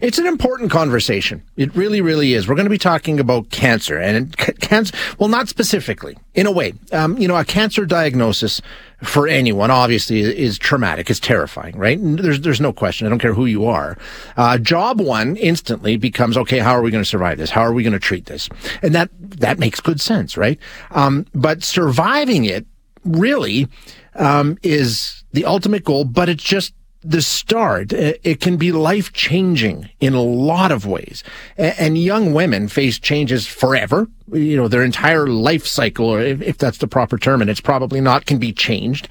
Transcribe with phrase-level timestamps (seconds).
[0.00, 1.42] It's an important conversation.
[1.56, 2.48] It really, really is.
[2.48, 4.94] We're going to be talking about cancer and cancer.
[5.18, 6.74] Well, not specifically, in a way.
[6.92, 8.60] Um, you know, a cancer diagnosis
[9.02, 11.08] for anyone obviously is traumatic.
[11.08, 11.98] It's terrifying, right?
[12.00, 13.06] There's there's no question.
[13.06, 13.96] I don't care who you are.
[14.36, 16.58] Uh, job one instantly becomes okay.
[16.58, 17.50] How are we going to survive this?
[17.50, 18.48] How are we going to treat this?
[18.82, 20.58] And that that makes good sense, right?
[20.90, 22.66] Um, but surviving it
[23.04, 23.68] really
[24.16, 26.04] um, is the ultimate goal.
[26.04, 31.22] But it's just the start, it can be life changing in a lot of ways.
[31.56, 34.08] And young women face changes forever.
[34.32, 38.00] You know, their entire life cycle, or if, that's the proper term, and it's probably
[38.00, 39.08] not, can be changed.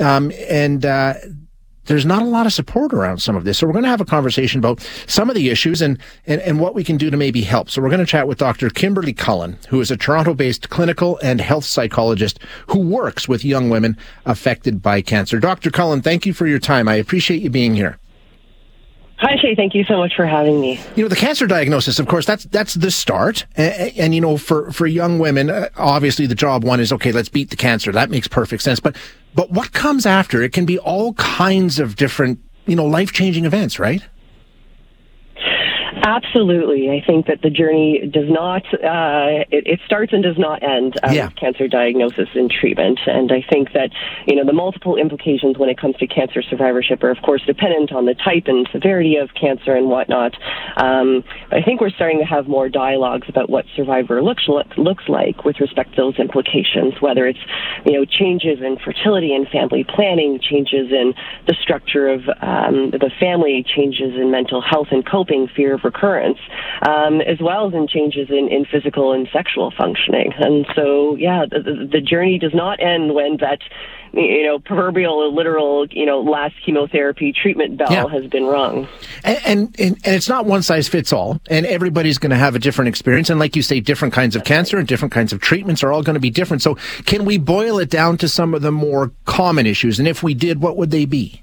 [0.00, 1.14] Um, and, uh,
[1.86, 3.58] there's not a lot of support around some of this.
[3.58, 6.60] So we're going to have a conversation about some of the issues and, and, and
[6.60, 7.70] what we can do to maybe help.
[7.70, 8.70] So we're going to chat with Dr.
[8.70, 13.96] Kimberly Cullen, who is a Toronto-based clinical and health psychologist who works with young women
[14.24, 15.38] affected by cancer.
[15.38, 15.70] Dr.
[15.70, 16.88] Cullen, thank you for your time.
[16.88, 17.98] I appreciate you being here.
[19.18, 19.54] Hi, Shay.
[19.54, 20.78] Thank you so much for having me.
[20.94, 23.46] You know, the cancer diagnosis, of course, that's that's the start.
[23.56, 27.12] And, and, you know, for for young women, uh, obviously the job one is okay.
[27.12, 27.92] Let's beat the cancer.
[27.92, 28.78] That makes perfect sense.
[28.78, 28.94] But
[29.36, 30.42] but what comes after?
[30.42, 34.02] It can be all kinds of different, you know, life changing events, right?
[36.06, 36.88] Absolutely.
[36.88, 40.94] I think that the journey does not, uh, it, it, starts and does not end
[41.02, 41.26] uh, yeah.
[41.26, 43.00] with cancer diagnosis and treatment.
[43.06, 43.90] And I think that,
[44.24, 47.90] you know, the multiple implications when it comes to cancer survivorship are, of course, dependent
[47.90, 50.34] on the type and severity of cancer and whatnot.
[50.76, 54.44] Um, I think we're starting to have more dialogues about what survivor looks,
[54.76, 57.42] looks like with respect to those implications, whether it's,
[57.84, 61.14] you know, changes in fertility and family planning, changes in
[61.48, 66.38] the structure of um, the family, changes in mental health and coping, fear of recurrence,
[66.82, 70.32] um, as well as in changes in, in physical and sexual functioning.
[70.38, 73.60] And so, yeah, the, the journey does not end when that
[74.12, 78.08] you know, proverbial, literal, you know, last chemotherapy treatment bell yeah.
[78.08, 78.88] has been rung.
[79.24, 82.58] And, and, and it's not one size fits all, and everybody's going to have a
[82.58, 83.28] different experience.
[83.28, 84.80] And like you say, different kinds of That's cancer right.
[84.80, 86.62] and different kinds of treatments are all going to be different.
[86.62, 89.98] So, can we boil it down to some of the more common issues?
[89.98, 91.42] And if we did, what would they be?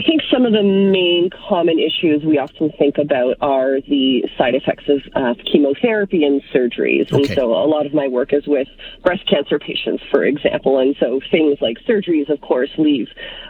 [0.00, 4.54] I think some of the main common issues we often think about are the side
[4.54, 7.12] effects of uh, chemotherapy and surgeries.
[7.12, 7.16] Okay.
[7.16, 8.66] And so a lot of my work is with
[9.02, 10.78] breast cancer patients, for example.
[10.78, 13.08] And so things like surgeries, of course, leave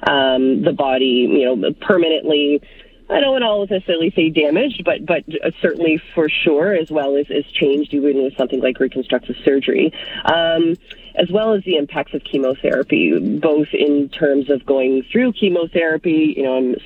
[0.09, 2.61] um, the body, you know, permanently
[3.09, 5.25] I don't want to necessarily say damaged, but but
[5.61, 9.93] certainly for sure, as well as, as changed, even with something like reconstructive surgery.
[10.25, 10.77] Um,
[11.15, 16.35] as well as the impacts of chemotherapy, both in terms of going through chemotherapy.
[16.37, 16.77] You know, I'm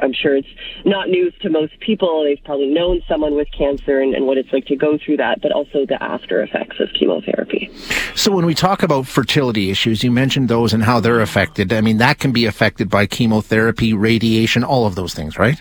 [0.00, 0.48] I'm sure it's
[0.84, 2.24] not news to most people.
[2.24, 5.42] They've probably known someone with cancer and, and, what it's like to go through that,
[5.42, 7.70] but also the after effects of chemotherapy.
[8.14, 11.72] So, when we talk about fertility issues, you mentioned those and how they're affected.
[11.72, 15.60] I mean, that can be affected by chemotherapy, radiation, all of those things, right?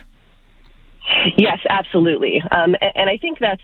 [1.37, 2.41] Yes, absolutely.
[2.51, 3.61] Um, and, and I think that's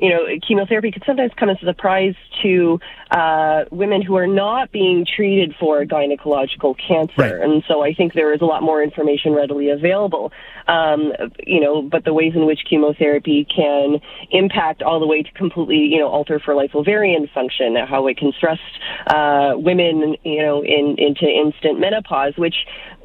[0.00, 2.78] you know, chemotherapy could sometimes come as a surprise to
[3.10, 7.14] uh, women who are not being treated for gynecological cancer.
[7.16, 7.32] Right.
[7.32, 10.32] And so I think there is a lot more information readily available.
[10.66, 11.12] Um,
[11.44, 14.00] you know, but the ways in which chemotherapy can
[14.30, 18.18] impact all the way to completely, you know, alter for life ovarian function, how it
[18.18, 18.58] can stress
[19.06, 22.54] uh, women, you know, in, into instant menopause, which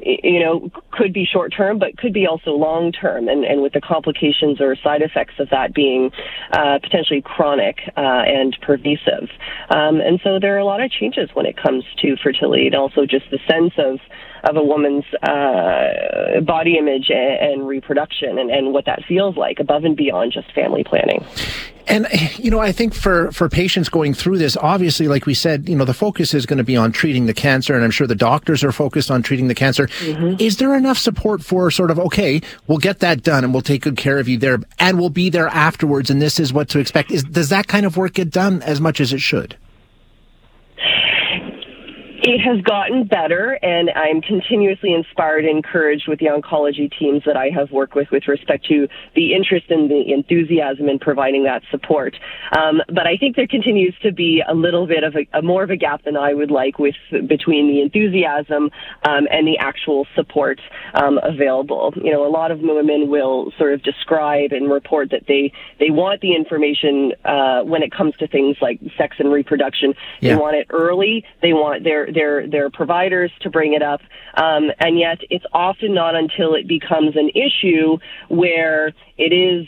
[0.00, 3.72] you know, could be short term, but could be also long term, and, and with
[3.72, 6.10] the complications or side effects of that being
[6.52, 9.28] uh, potentially chronic uh, and pervasive.
[9.70, 12.76] Um, and so there are a lot of changes when it comes to fertility, and
[12.76, 13.98] also just the sense of
[14.44, 19.58] of a woman's uh, body image and, and reproduction, and, and what that feels like
[19.58, 21.24] above and beyond just family planning.
[21.86, 22.06] And
[22.38, 25.76] you know, I think for for patients going through this, obviously, like we said, you
[25.76, 28.14] know, the focus is going to be on treating the cancer, and I'm sure the
[28.14, 29.86] doctors are focused on treating the cancer.
[29.86, 30.36] Mm-hmm.
[30.40, 33.82] Is there enough support for sort of okay, we'll get that done, and we'll take
[33.82, 36.78] good care of you there, and we'll be there afterwards, and this is what to
[36.78, 37.10] expect?
[37.10, 39.56] Is does that kind of work get done as much as it should?
[42.26, 47.36] It has gotten better, and I'm continuously inspired and encouraged with the oncology teams that
[47.36, 51.60] I have worked with with respect to the interest and the enthusiasm in providing that
[51.70, 52.16] support.
[52.56, 55.62] Um, but I think there continues to be a little bit of a, a, more
[55.62, 58.70] of a gap than I would like with between the enthusiasm
[59.06, 60.62] um, and the actual support
[60.94, 61.92] um, available.
[61.94, 65.90] You know, a lot of women will sort of describe and report that they they
[65.90, 69.92] want the information uh, when it comes to things like sex and reproduction.
[70.22, 70.36] Yeah.
[70.36, 71.26] They want it early.
[71.42, 74.00] They want their their their providers to bring it up,
[74.36, 79.66] um, and yet it's often not until it becomes an issue where it is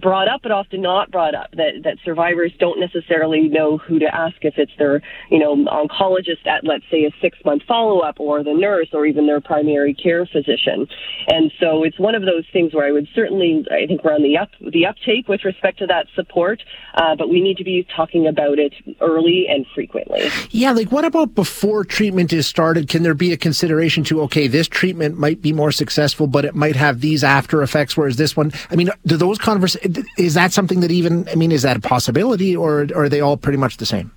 [0.00, 4.12] brought up but often not brought up that that survivors don't necessarily know who to
[4.12, 5.00] ask if it's their
[5.30, 9.06] you know oncologist at let's say a six month follow up or the nurse or
[9.06, 10.86] even their primary care physician.
[11.28, 14.22] And so it's one of those things where I would certainly I think we're on
[14.22, 16.62] the up the uptake with respect to that support
[16.94, 20.28] uh, but we need to be talking about it early and frequently.
[20.50, 22.88] Yeah like what about before treatment is started?
[22.88, 26.54] Can there be a consideration to okay this treatment might be more successful but it
[26.56, 30.52] might have these after effects whereas this one I mean do those conversations, is that
[30.52, 33.58] something that even, I mean, is that a possibility or, or are they all pretty
[33.58, 34.12] much the same?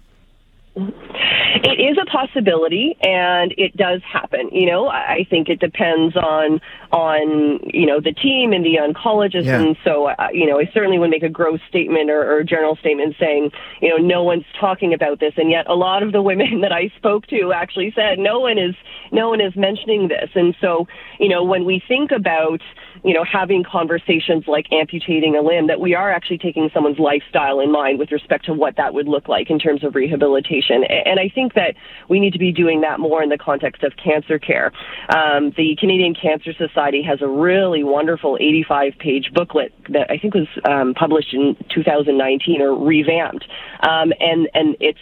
[1.56, 4.50] It is a possibility, and it does happen.
[4.52, 6.62] You know, I think it depends on
[6.92, 9.60] on you know the team and the oncologist, yeah.
[9.60, 12.46] and so uh, you know, I certainly would make a gross statement or, or a
[12.46, 13.52] general statement saying,
[13.82, 16.72] you know, no one's talking about this, and yet a lot of the women that
[16.72, 18.76] I spoke to actually said no one is
[19.12, 20.88] no one is mentioning this, and so
[21.20, 22.62] you know, when we think about
[23.04, 27.60] you know, having conversations like amputating a limb, that we are actually taking someone's lifestyle
[27.60, 30.84] in mind with respect to what that would look like in terms of rehabilitation.
[30.84, 31.76] And I think that
[32.10, 34.72] we need to be doing that more in the context of cancer care.
[35.10, 40.34] Um, the Canadian Cancer Society has a really wonderful 85 page booklet that I think
[40.34, 43.46] was um, published in 2019 or revamped.
[43.82, 45.00] Um, and, and it's,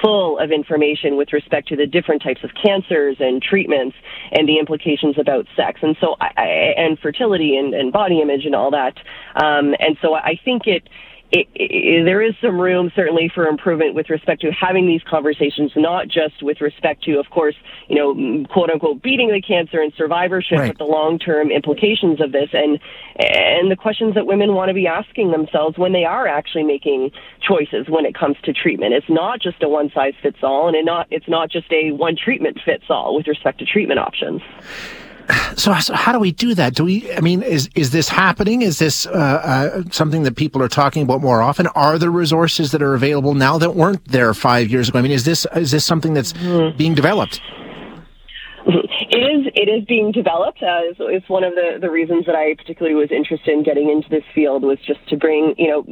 [0.00, 3.96] full of information with respect to the different types of cancers and treatments
[4.32, 8.54] and the implications about sex and so I, and fertility and, and body image and
[8.54, 8.96] all that.
[9.36, 10.88] Um, and so I think it
[11.32, 15.72] it, it, there is some room certainly for improvement with respect to having these conversations,
[15.74, 17.54] not just with respect to, of course,
[17.88, 20.68] you know, quote unquote, beating the cancer and survivorship, right.
[20.68, 22.78] but the long term implications of this and
[23.16, 27.10] and the questions that women want to be asking themselves when they are actually making
[27.40, 28.92] choices when it comes to treatment.
[28.92, 31.92] It's not just a one size fits all, and it not it's not just a
[31.92, 34.42] one treatment fits all with respect to treatment options.
[35.56, 36.74] So, so, how do we do that?
[36.74, 37.12] Do we?
[37.12, 38.62] I mean, is is this happening?
[38.62, 41.66] Is this uh, uh, something that people are talking about more often?
[41.68, 44.98] Are there resources that are available now that weren't there five years ago?
[44.98, 46.76] I mean, is this is this something that's mm-hmm.
[46.76, 47.40] being developed?
[49.12, 49.52] It is.
[49.54, 50.62] It is being developed.
[50.62, 53.90] Uh, it's, it's, one of the, the reasons that I particularly was interested in getting
[53.90, 55.82] into this field was just to bring, you know,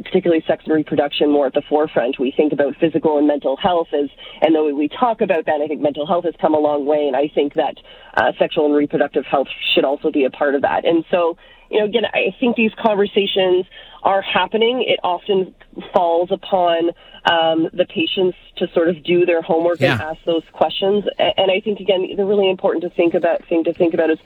[0.00, 2.18] particularly sex and reproduction more at the forefront.
[2.18, 4.08] We think about physical and mental health as,
[4.40, 7.04] and though we talk about that, I think mental health has come a long way,
[7.06, 7.76] and I think that
[8.16, 10.86] uh, sexual and reproductive health should also be a part of that.
[10.86, 11.36] And so,
[11.70, 13.66] you know, again, I think these conversations
[14.02, 14.84] are happening.
[14.86, 15.54] It often
[15.92, 16.90] falls upon
[17.24, 19.92] um, the patients to sort of do their homework yeah.
[19.92, 21.04] and ask those questions.
[21.18, 24.18] And I think again, the really important to think about thing to think about is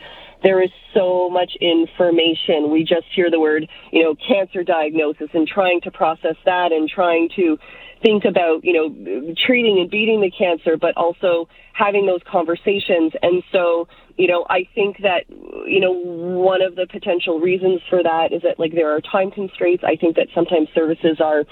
[0.43, 2.71] there is so much information.
[2.71, 6.89] We just hear the word, you know, cancer diagnosis and trying to process that and
[6.89, 7.59] trying to
[8.07, 13.13] think about, you know, treating and beating the cancer, but also having those conversations.
[13.21, 15.23] And so, you know, I think that,
[15.67, 19.31] you know, one of the potential reasons for that is that, like, there are time
[19.33, 19.83] constraints.
[19.85, 21.43] I think that sometimes services are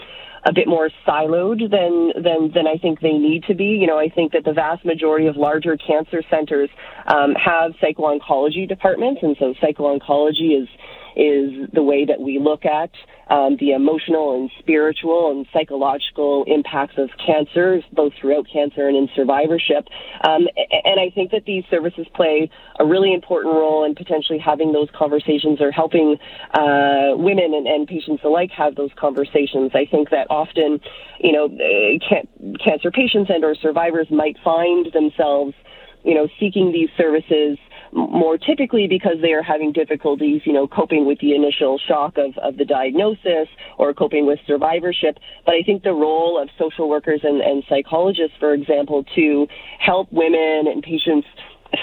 [0.47, 3.71] a bit more siloed than, than, than I think they need to be.
[3.83, 6.71] You know, I think that the vast majority of larger cancer centers
[7.07, 10.69] um, have psycho-oncology departments, and so psycho-oncology is
[11.17, 12.91] is the way that we look at
[13.31, 19.09] um, the emotional and spiritual and psychological impacts of cancer, both throughout cancer and in
[19.15, 19.87] survivorship.
[20.27, 20.47] Um,
[20.85, 24.89] and I think that these services play a really important role in potentially having those
[24.95, 26.17] conversations or helping
[26.53, 29.71] uh, women and, and, patients alike have those conversations.
[29.75, 30.81] I think that often,
[31.21, 35.55] you know, can- cancer patients and or survivors might find themselves,
[36.03, 37.59] you know, seeking these services
[37.95, 42.37] more typically because they are having difficulties, you know, coping with the initial shock of,
[42.39, 43.49] of the diagnosis
[43.79, 45.19] or coping with survivorship.
[45.47, 49.47] But I think the role of social workers and, and psychologists, for example, to
[49.79, 51.27] help women and patients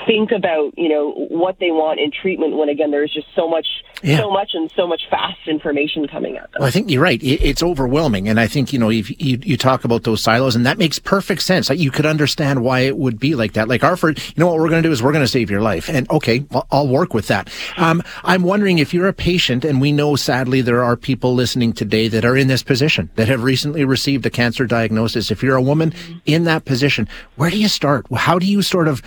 [0.06, 3.68] think about you know what they want in treatment when again there's just so much
[4.04, 4.18] yeah.
[4.18, 6.60] so much and so much fast information coming at them.
[6.60, 7.22] Well, I think you're right.
[7.22, 10.78] It's overwhelming, and I think you know you, you talk about those silos, and that
[10.78, 11.70] makes perfect sense.
[11.70, 13.68] Like you could understand why it would be like that.
[13.68, 15.62] Like Arford, you know what we're going to do is we're going to save your
[15.62, 17.50] life, and okay, I'll, I'll work with that.
[17.78, 21.74] Um, I'm wondering if you're a patient, and we know sadly there are people listening
[21.74, 25.32] today that are in this position that have recently received a cancer diagnosis.
[25.32, 25.94] If you're a woman
[26.26, 28.06] in that position, where do you start?
[28.14, 29.02] How do you sort of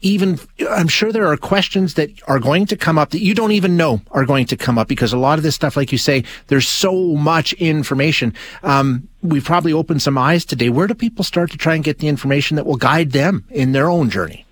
[0.00, 0.38] even
[0.70, 3.76] I'm sure there are questions that are going to come up that you don't even
[3.76, 6.24] know are going to come up because a lot of this stuff, like you say,
[6.48, 8.34] there's so much information.
[8.62, 10.68] Um, we've probably opened some eyes today.
[10.68, 13.72] Where do people start to try and get the information that will guide them in
[13.72, 14.46] their own journey?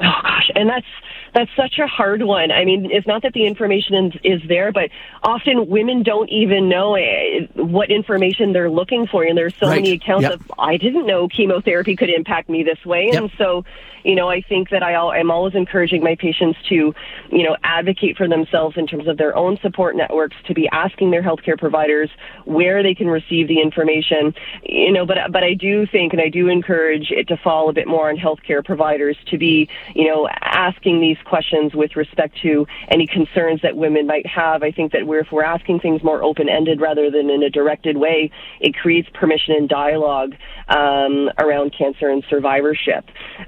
[0.00, 0.86] Oh gosh, and that's
[1.34, 2.50] that's such a hard one.
[2.50, 4.90] I mean, it's not that the information is, there, but
[5.22, 9.24] often women don't even know eh, what information they're looking for.
[9.24, 9.76] And there's so right.
[9.76, 10.34] many accounts yep.
[10.34, 13.10] of, I didn't know chemotherapy could impact me this way.
[13.12, 13.22] Yep.
[13.22, 13.64] And so,
[14.04, 16.94] you know, I think that I, I'm always encouraging my patients to,
[17.32, 21.10] you know, advocate for themselves in terms of their own support networks, to be asking
[21.10, 22.08] their healthcare providers
[22.44, 24.32] where they can receive the information.
[24.62, 27.72] You know, but, but I do think and I do encourage it to fall a
[27.72, 32.66] bit more on healthcare providers to be, you know, asking these questions with respect to
[32.90, 34.62] any concerns that women might have.
[34.62, 37.50] I think that we're, if we're asking things more open ended rather than in a
[37.50, 38.30] directed way,
[38.60, 40.34] it creates permission and dialogue
[40.68, 43.04] um, around cancer and survivorship.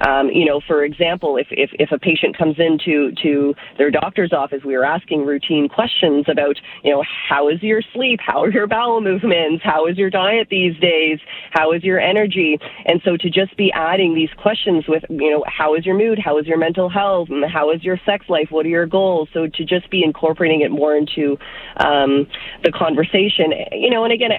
[0.07, 4.33] Um, you know, for example, if, if, if a patient comes into to their doctor's
[4.33, 8.21] office, we are asking routine questions about, you know, how is your sleep?
[8.25, 9.63] How are your bowel movements?
[9.65, 11.19] How is your diet these days?
[11.51, 12.59] How is your energy?
[12.87, 16.19] And so to just be adding these questions with, you know, how is your mood?
[16.19, 17.29] How is your mental health?
[17.31, 18.49] And how is your sex life?
[18.51, 19.29] What are your goals?
[19.33, 21.39] So to just be incorporating it more into
[21.77, 22.27] um,
[22.63, 24.31] the conversation, you know, and again,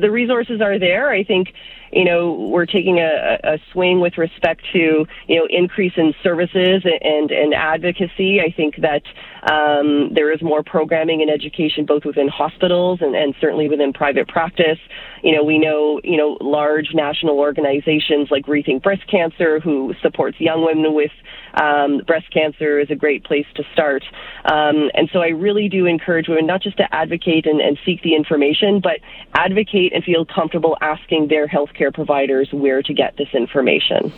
[0.00, 1.10] the resources are there.
[1.10, 1.48] I think
[1.94, 6.84] you know, we're taking a, a swing with respect to, you know, increase in services
[6.84, 8.40] and, and advocacy.
[8.40, 9.02] I think that
[9.48, 14.26] um, there is more programming and education both within hospitals and, and certainly within private
[14.26, 14.78] practice.
[15.22, 20.40] You know, we know, you know, large national organizations like Rethink Breast Cancer, who supports
[20.40, 21.12] young women with
[21.54, 24.04] um, breast cancer, is a great place to start.
[24.44, 28.02] Um, and so I really do encourage women not just to advocate and, and seek
[28.02, 28.98] the information, but
[29.34, 34.12] advocate and feel comfortable asking their healthcare healthcare providers where to get this information.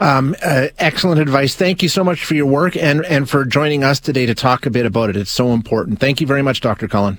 [0.00, 1.54] Um, uh, excellent advice.
[1.54, 4.66] Thank you so much for your work and, and for joining us today to talk
[4.66, 5.16] a bit about it.
[5.16, 6.00] It's so important.
[6.00, 6.88] Thank you very much, Dr.
[6.88, 7.18] Cullen.